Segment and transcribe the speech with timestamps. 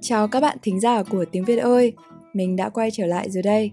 [0.00, 1.92] Chào các bạn thính giả của Tiếng Việt ơi,
[2.32, 3.70] mình đã quay trở lại rồi đây.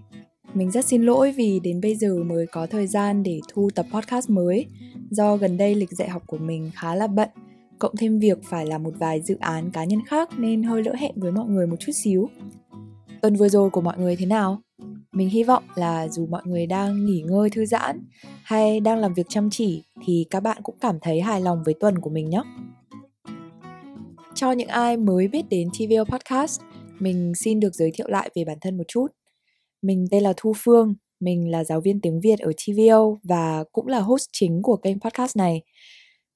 [0.54, 3.86] Mình rất xin lỗi vì đến bây giờ mới có thời gian để thu tập
[3.92, 4.66] podcast mới,
[5.10, 7.28] do gần đây lịch dạy học của mình khá là bận,
[7.78, 10.94] cộng thêm việc phải làm một vài dự án cá nhân khác nên hơi lỡ
[10.98, 12.28] hẹn với mọi người một chút xíu.
[13.22, 14.60] Tuần vừa rồi của mọi người thế nào?
[15.12, 18.00] Mình hy vọng là dù mọi người đang nghỉ ngơi thư giãn
[18.42, 21.74] hay đang làm việc chăm chỉ thì các bạn cũng cảm thấy hài lòng với
[21.80, 22.42] tuần của mình nhé.
[24.34, 26.60] Cho những ai mới biết đến TVO Podcast,
[26.98, 29.06] mình xin được giới thiệu lại về bản thân một chút.
[29.82, 33.86] Mình tên là Thu Phương, mình là giáo viên tiếng Việt ở TVO và cũng
[33.86, 35.62] là host chính của kênh podcast này.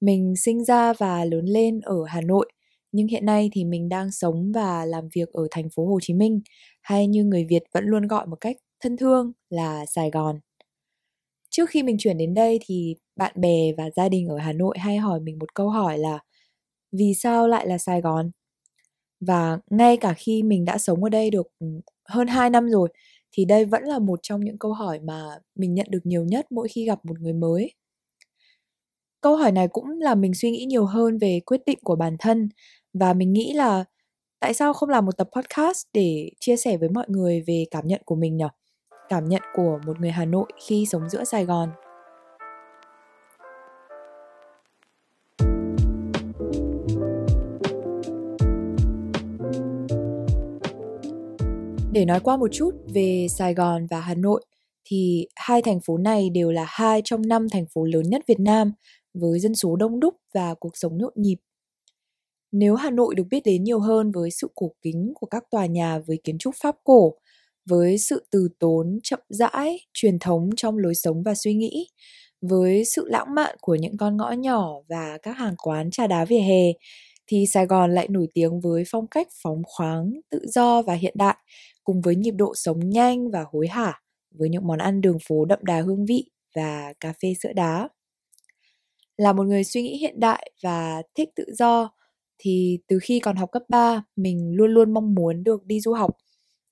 [0.00, 2.50] Mình sinh ra và lớn lên ở Hà Nội,
[2.92, 6.14] nhưng hiện nay thì mình đang sống và làm việc ở thành phố Hồ Chí
[6.14, 6.40] Minh,
[6.82, 10.40] hay như người Việt vẫn luôn gọi một cách thân thương là Sài Gòn.
[11.50, 14.78] Trước khi mình chuyển đến đây thì bạn bè và gia đình ở Hà Nội
[14.78, 16.18] hay hỏi mình một câu hỏi là
[16.92, 18.30] vì sao lại là Sài Gòn?
[19.20, 21.66] Và ngay cả khi mình đã sống ở đây được ừ,
[22.08, 22.88] hơn 2 năm rồi
[23.32, 26.52] thì đây vẫn là một trong những câu hỏi mà mình nhận được nhiều nhất
[26.52, 27.74] mỗi khi gặp một người mới.
[29.20, 32.16] Câu hỏi này cũng làm mình suy nghĩ nhiều hơn về quyết định của bản
[32.18, 32.48] thân
[32.94, 33.84] và mình nghĩ là
[34.40, 37.86] tại sao không làm một tập podcast để chia sẻ với mọi người về cảm
[37.86, 38.44] nhận của mình nhỉ?
[39.14, 41.70] Cảm nhận của một người Hà Nội khi sống giữa Sài Gòn.
[51.92, 54.44] Để nói qua một chút về Sài Gòn và Hà Nội
[54.84, 58.40] thì hai thành phố này đều là hai trong năm thành phố lớn nhất Việt
[58.40, 58.72] Nam
[59.14, 61.36] với dân số đông đúc và cuộc sống nhộn nhịp.
[62.52, 65.66] Nếu Hà Nội được biết đến nhiều hơn với sự cổ kính của các tòa
[65.66, 67.14] nhà với kiến trúc Pháp cổ,
[67.66, 71.88] với sự từ tốn, chậm rãi, truyền thống trong lối sống và suy nghĩ,
[72.40, 76.24] với sự lãng mạn của những con ngõ nhỏ và các hàng quán trà đá
[76.24, 76.62] vỉa hè,
[77.26, 81.14] thì Sài Gòn lại nổi tiếng với phong cách phóng khoáng, tự do và hiện
[81.16, 81.36] đại,
[81.84, 84.00] cùng với nhịp độ sống nhanh và hối hả,
[84.38, 87.88] với những món ăn đường phố đậm đà hương vị và cà phê sữa đá.
[89.16, 91.90] Là một người suy nghĩ hiện đại và thích tự do,
[92.38, 95.92] thì từ khi còn học cấp 3, mình luôn luôn mong muốn được đi du
[95.92, 96.10] học.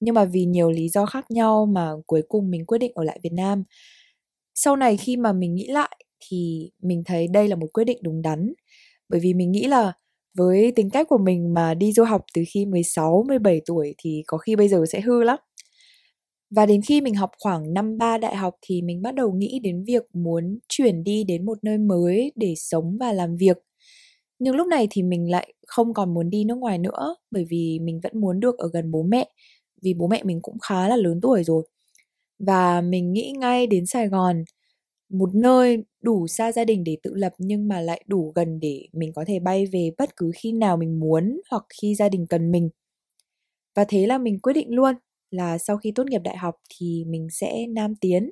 [0.03, 3.05] Nhưng mà vì nhiều lý do khác nhau mà cuối cùng mình quyết định ở
[3.05, 3.65] lại Việt Nam.
[4.55, 7.99] Sau này khi mà mình nghĩ lại thì mình thấy đây là một quyết định
[8.03, 8.53] đúng đắn.
[9.09, 9.93] Bởi vì mình nghĩ là
[10.39, 14.23] với tính cách của mình mà đi du học từ khi 16, 17 tuổi thì
[14.27, 15.39] có khi bây giờ sẽ hư lắm.
[16.51, 19.61] Và đến khi mình học khoảng năm ba đại học thì mình bắt đầu nghĩ
[19.63, 23.59] đến việc muốn chuyển đi đến một nơi mới để sống và làm việc.
[24.39, 27.79] Nhưng lúc này thì mình lại không còn muốn đi nước ngoài nữa bởi vì
[27.83, 29.29] mình vẫn muốn được ở gần bố mẹ
[29.83, 31.65] vì bố mẹ mình cũng khá là lớn tuổi rồi.
[32.39, 34.45] Và mình nghĩ ngay đến Sài Gòn,
[35.11, 38.89] một nơi đủ xa gia đình để tự lập nhưng mà lại đủ gần để
[38.93, 42.27] mình có thể bay về bất cứ khi nào mình muốn hoặc khi gia đình
[42.27, 42.71] cần mình.
[43.75, 44.95] Và thế là mình quyết định luôn
[45.31, 48.31] là sau khi tốt nghiệp đại học thì mình sẽ nam tiến.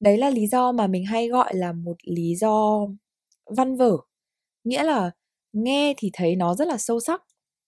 [0.00, 2.86] Đấy là lý do mà mình hay gọi là một lý do
[3.56, 3.96] văn vở.
[4.64, 5.10] Nghĩa là
[5.52, 7.22] nghe thì thấy nó rất là sâu sắc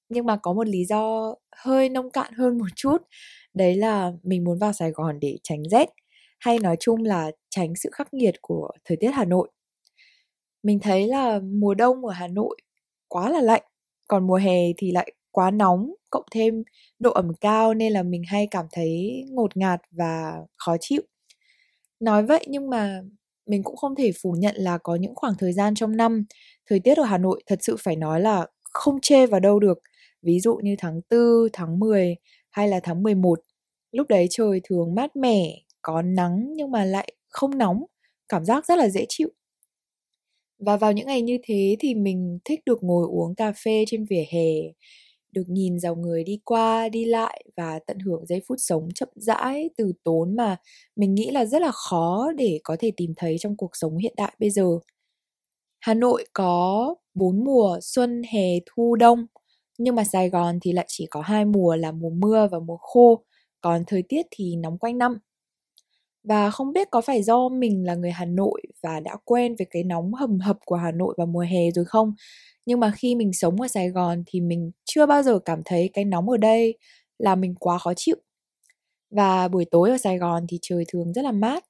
[0.08, 2.98] nhưng mà có một lý do hơi nông cạn hơn một chút
[3.54, 5.88] đấy là mình muốn vào Sài Gòn để tránh rét
[6.38, 9.48] hay nói chung là tránh sự khắc nghiệt của thời tiết Hà Nội.
[10.62, 12.56] Mình thấy là mùa đông ở Hà Nội
[13.08, 13.62] quá là lạnh,
[14.08, 16.62] còn mùa hè thì lại quá nóng, cộng thêm
[16.98, 21.02] độ ẩm cao nên là mình hay cảm thấy ngột ngạt và khó chịu.
[22.00, 23.00] Nói vậy nhưng mà
[23.46, 26.24] mình cũng không thể phủ nhận là có những khoảng thời gian trong năm
[26.70, 29.78] thời tiết ở Hà Nội thật sự phải nói là không chê vào đâu được.
[30.26, 32.16] Ví dụ như tháng 4, tháng 10
[32.50, 33.40] hay là tháng 11.
[33.92, 37.84] Lúc đấy trời thường mát mẻ, có nắng nhưng mà lại không nóng,
[38.28, 39.28] cảm giác rất là dễ chịu.
[40.58, 44.04] Và vào những ngày như thế thì mình thích được ngồi uống cà phê trên
[44.10, 44.50] vỉa hè,
[45.32, 49.08] được nhìn dòng người đi qua, đi lại và tận hưởng giây phút sống chậm
[49.16, 50.56] rãi, từ tốn mà
[50.96, 54.14] mình nghĩ là rất là khó để có thể tìm thấy trong cuộc sống hiện
[54.16, 54.66] đại bây giờ.
[55.80, 59.26] Hà Nội có bốn mùa xuân, hè, thu, đông,
[59.78, 62.76] nhưng mà Sài Gòn thì lại chỉ có hai mùa là mùa mưa và mùa
[62.76, 63.24] khô,
[63.60, 65.18] còn thời tiết thì nóng quanh năm.
[66.24, 69.66] Và không biết có phải do mình là người Hà Nội và đã quen với
[69.70, 72.14] cái nóng hầm hập của Hà Nội vào mùa hè rồi không?
[72.66, 75.90] Nhưng mà khi mình sống ở Sài Gòn thì mình chưa bao giờ cảm thấy
[75.92, 76.78] cái nóng ở đây
[77.18, 78.16] là mình quá khó chịu.
[79.10, 81.64] Và buổi tối ở Sài Gòn thì trời thường rất là mát.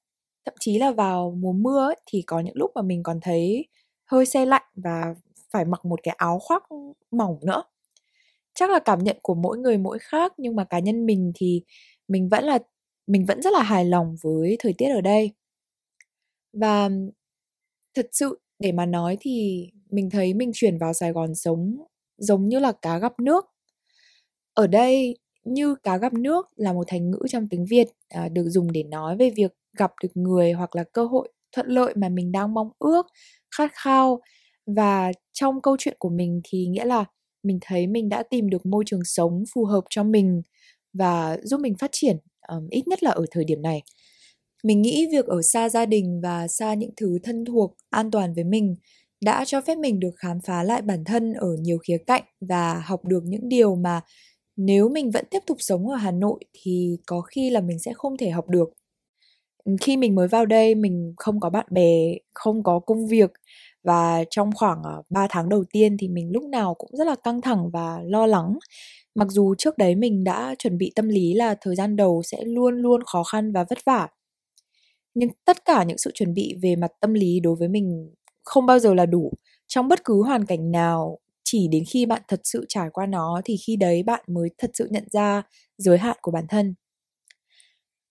[0.45, 3.67] Thậm chí là vào mùa mưa ấy, thì có những lúc mà mình còn thấy
[4.05, 5.15] hơi xe lạnh và
[5.53, 6.63] phải mặc một cái áo khoác
[7.11, 7.63] mỏng nữa.
[8.57, 11.63] Chắc là cảm nhận của mỗi người mỗi khác nhưng mà cá nhân mình thì
[12.09, 12.59] mình vẫn là
[13.07, 15.33] mình vẫn rất là hài lòng với thời tiết ở đây.
[16.53, 16.89] và
[17.95, 21.77] thật sự để mà nói thì mình thấy mình chuyển vào Sài Gòn sống
[22.17, 23.45] giống như là cá gặp nước.
[24.53, 28.49] Ở đây như cá gặp nước là một thành ngữ trong tiếng Việt à, được
[28.49, 32.09] dùng để nói về việc gặp được người hoặc là cơ hội thuận lợi mà
[32.09, 33.07] mình đang mong ước,
[33.57, 34.21] khát khao
[34.65, 37.05] và trong câu chuyện của mình thì nghĩa là
[37.47, 40.41] mình thấy mình đã tìm được môi trường sống phù hợp cho mình
[40.93, 42.17] và giúp mình phát triển
[42.47, 43.81] um, ít nhất là ở thời điểm này
[44.63, 48.33] mình nghĩ việc ở xa gia đình và xa những thứ thân thuộc an toàn
[48.33, 48.75] với mình
[49.21, 52.81] đã cho phép mình được khám phá lại bản thân ở nhiều khía cạnh và
[52.85, 54.01] học được những điều mà
[54.55, 57.93] nếu mình vẫn tiếp tục sống ở Hà Nội thì có khi là mình sẽ
[57.95, 58.69] không thể học được.
[59.81, 63.31] Khi mình mới vào đây mình không có bạn bè, không có công việc
[63.87, 67.15] và trong khoảng ờ, 3 tháng đầu tiên thì mình lúc nào cũng rất là
[67.25, 68.59] căng thẳng và lo lắng.
[69.15, 72.39] Mặc dù trước đấy mình đã chuẩn bị tâm lý là thời gian đầu sẽ
[72.45, 74.09] luôn luôn khó khăn và vất vả,
[75.15, 78.13] nhưng tất cả những sự chuẩn bị về mặt tâm lý đối với mình
[78.43, 79.31] không bao giờ là đủ.
[79.67, 83.41] Trong bất cứ hoàn cảnh nào, chỉ đến khi bạn thật sự trải qua nó
[83.45, 85.43] thì khi đấy bạn mới thật sự nhận ra
[85.77, 86.75] giới hạn của bản thân.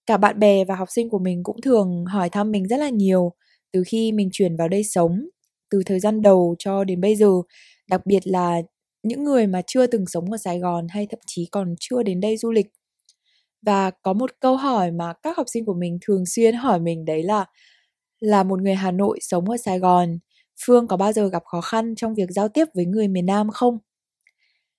[0.06, 2.88] Cả bạn bè và học sinh của mình cũng thường hỏi thăm mình rất là
[2.88, 3.32] nhiều
[3.72, 5.28] từ khi mình chuyển vào đây sống
[5.70, 7.28] từ thời gian đầu cho đến bây giờ
[7.90, 8.62] đặc biệt là
[9.02, 12.20] những người mà chưa từng sống ở sài gòn hay thậm chí còn chưa đến
[12.20, 12.66] đây du lịch
[13.62, 17.04] và có một câu hỏi mà các học sinh của mình thường xuyên hỏi mình
[17.04, 17.44] đấy là
[18.20, 20.18] là một người Hà Nội sống ở Sài Gòn,
[20.66, 23.50] Phương có bao giờ gặp khó khăn trong việc giao tiếp với người miền Nam
[23.50, 23.78] không?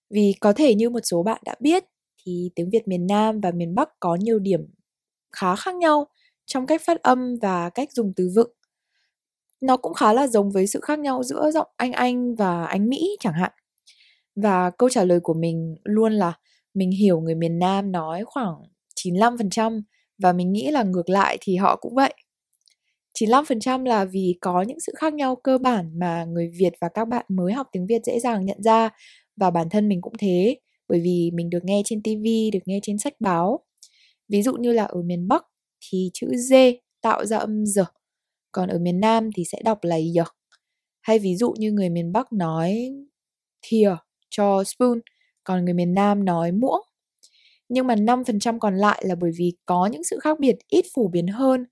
[0.10, 1.84] Vì có thể như một số bạn đã biết
[2.26, 4.62] thì tiếng Việt miền Nam và miền Bắc có nhiều điểm
[5.32, 6.08] khá khác nhau
[6.46, 8.52] trong cách phát âm và cách dùng từ vựng.
[9.62, 12.90] Nó cũng khá là giống với sự khác nhau giữa giọng Anh Anh và Anh
[12.90, 13.52] Mỹ chẳng hạn.
[14.36, 16.34] Và câu trả lời của mình luôn là
[16.74, 18.56] mình hiểu người miền Nam nói khoảng
[18.96, 19.82] 95%
[20.18, 22.14] và mình nghĩ là ngược lại thì họ cũng vậy.
[23.20, 27.08] 95% là vì có những sự khác nhau cơ bản mà người Việt và các
[27.08, 28.90] bạn mới học tiếng Việt dễ dàng nhận ra
[29.36, 30.58] và bản thân mình cũng thế
[30.90, 33.60] bởi vì mình được nghe trên TV, được nghe trên sách báo.
[34.30, 35.46] Ví dụ như là ở miền Bắc
[35.90, 36.54] thì chữ D
[37.02, 37.86] tạo ra âm giờ,
[38.52, 40.24] còn ở miền Nam thì sẽ đọc là giờ.
[41.02, 42.94] Hay ví dụ như người miền Bắc nói
[43.62, 43.96] thìa
[44.30, 45.00] cho spoon,
[45.44, 46.82] còn người miền Nam nói muỗng
[47.70, 51.08] nhưng mà 5% còn lại là bởi vì có những sự khác biệt ít phổ
[51.08, 51.66] biến hơn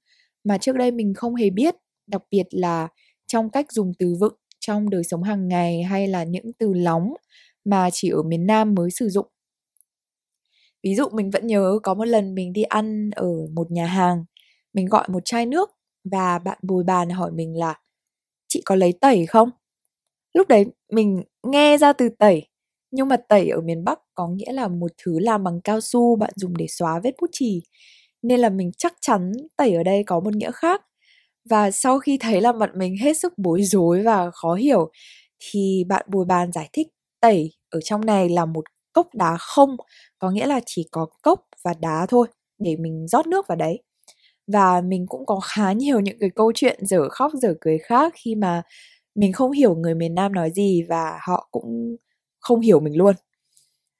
[0.43, 1.75] mà trước đây mình không hề biết,
[2.07, 2.87] đặc biệt là
[3.27, 7.13] trong cách dùng từ vựng trong đời sống hàng ngày hay là những từ lóng
[7.65, 9.27] mà chỉ ở miền Nam mới sử dụng.
[10.83, 14.25] Ví dụ mình vẫn nhớ có một lần mình đi ăn ở một nhà hàng,
[14.73, 15.69] mình gọi một chai nước
[16.11, 17.75] và bạn bồi bàn hỏi mình là
[18.49, 19.49] chị có lấy tẩy không?
[20.33, 22.47] Lúc đấy mình nghe ra từ tẩy
[22.91, 26.15] nhưng mà tẩy ở miền Bắc có nghĩa là một thứ làm bằng cao su
[26.15, 27.61] bạn dùng để xóa vết bút chì.
[28.21, 30.81] Nên là mình chắc chắn tẩy ở đây có một nghĩa khác.
[31.49, 34.91] Và sau khi thấy là mặt mình hết sức bối rối và khó hiểu
[35.39, 36.87] thì bạn bùi bàn giải thích
[37.21, 38.63] tẩy ở trong này là một
[38.93, 39.77] cốc đá không,
[40.19, 42.27] có nghĩa là chỉ có cốc và đá thôi
[42.59, 43.83] để mình rót nước vào đấy.
[44.47, 48.13] Và mình cũng có khá nhiều những cái câu chuyện dở khóc, dở cười khác
[48.17, 48.61] khi mà
[49.15, 51.95] mình không hiểu người miền Nam nói gì và họ cũng
[52.39, 53.15] không hiểu mình luôn.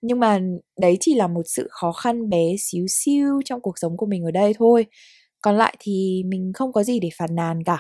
[0.01, 0.39] Nhưng mà
[0.81, 4.24] đấy chỉ là một sự khó khăn bé xíu xiu trong cuộc sống của mình
[4.25, 4.86] ở đây thôi.
[5.42, 7.80] Còn lại thì mình không có gì để phàn nàn cả.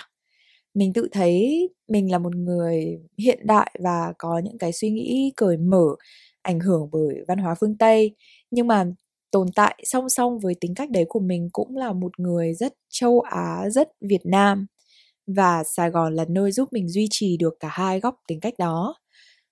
[0.73, 5.33] Mình tự thấy mình là một người hiện đại và có những cái suy nghĩ
[5.37, 5.85] cởi mở,
[6.41, 8.15] ảnh hưởng bởi văn hóa phương tây.
[8.51, 8.85] Nhưng mà
[9.35, 12.73] tồn tại song song với tính cách đấy của mình cũng là một người rất
[12.89, 14.67] châu á, rất việt nam
[15.27, 18.53] và sài gòn là nơi giúp mình duy trì được cả hai góc tính cách
[18.59, 18.95] đó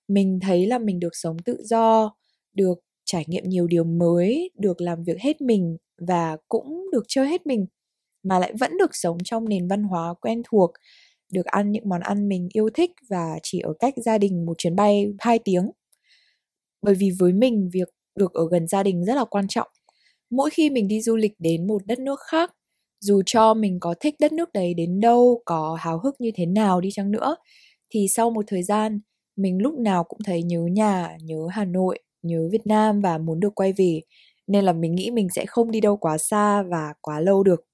[0.08, 2.14] mình thấy là mình được sống tự do,
[2.54, 2.74] được
[3.04, 5.76] trải nghiệm nhiều điều mới, được làm việc hết mình
[6.08, 7.66] và cũng được chơi hết mình,
[8.24, 10.72] mà lại vẫn được sống trong nền văn hóa quen thuộc,
[11.32, 14.54] được ăn những món ăn mình yêu thích và chỉ ở cách gia đình một
[14.58, 15.70] chuyến bay 2 tiếng.
[16.82, 19.68] Bởi vì với mình, việc được ở gần gia đình rất là quan trọng.
[20.30, 22.52] Mỗi khi mình đi du lịch đến một đất nước khác,
[23.00, 26.46] dù cho mình có thích đất nước đấy đến đâu, có háo hức như thế
[26.46, 27.36] nào đi chăng nữa,
[27.90, 29.00] thì sau một thời gian
[29.36, 33.40] mình lúc nào cũng thấy nhớ nhà, nhớ Hà Nội, nhớ Việt Nam và muốn
[33.40, 34.00] được quay về.
[34.46, 37.64] Nên là mình nghĩ mình sẽ không đi đâu quá xa và quá lâu được.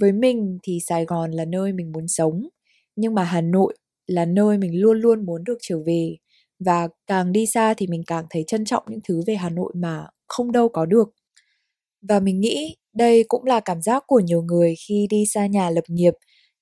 [0.00, 2.48] Với mình thì Sài Gòn là nơi mình muốn sống,
[2.96, 6.16] nhưng mà Hà Nội là nơi mình luôn luôn muốn được trở về
[6.64, 9.72] và càng đi xa thì mình càng thấy trân trọng những thứ về Hà Nội
[9.76, 11.08] mà không đâu có được.
[12.08, 15.70] Và mình nghĩ đây cũng là cảm giác của nhiều người khi đi xa nhà
[15.70, 16.14] lập nghiệp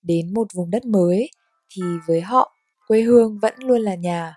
[0.02, 1.30] đến một vùng đất mới
[1.74, 2.56] thì với họ,
[2.88, 4.34] quê hương vẫn luôn là nhà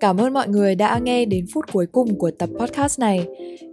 [0.00, 3.26] Cảm ơn mọi người đã nghe đến phút cuối cùng của tập podcast này.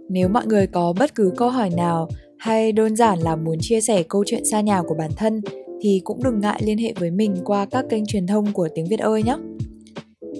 [0.08, 2.08] Nếu mọi người có bất cứ câu hỏi nào
[2.40, 5.40] hay đơn giản là muốn chia sẻ câu chuyện xa nhà của bản thân,
[5.80, 8.86] thì cũng đừng ngại liên hệ với mình qua các kênh truyền thông của tiếng
[8.86, 9.36] Việt ơi nhé.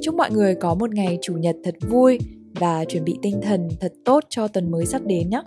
[0.03, 2.19] Chúc mọi người có một ngày chủ nhật thật vui
[2.55, 5.43] và chuẩn bị tinh thần thật tốt cho tuần mới sắp đến nhé.